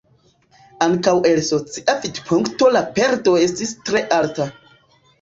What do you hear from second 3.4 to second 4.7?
estis tre alta.